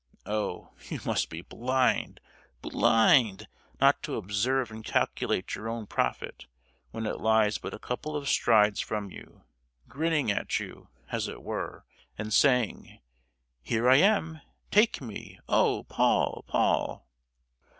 Oh! 0.25 0.71
you 0.89 0.99
must 1.05 1.29
be 1.29 1.41
blind,—blind, 1.43 3.47
not 3.79 4.01
to 4.01 4.15
observe 4.15 4.71
and 4.71 4.83
calculate 4.83 5.53
your 5.53 5.69
own 5.69 5.85
profit 5.85 6.47
when 6.89 7.05
it 7.05 7.21
lies 7.21 7.59
but 7.59 7.75
a 7.75 7.77
couple 7.77 8.15
of 8.15 8.27
strides 8.27 8.79
from 8.79 9.11
you, 9.11 9.43
grinning 9.87 10.31
at 10.31 10.59
you, 10.59 10.87
as 11.11 11.27
it 11.27 11.43
were, 11.43 11.85
and 12.17 12.33
saying, 12.33 12.99
'Here, 13.61 13.87
I 13.87 13.97
am 13.97 14.29
yours, 14.33 14.41
take 14.71 15.01
me! 15.01 15.39
Oh, 15.47 15.83
Paul, 15.83 16.45
Paul! 16.47 17.07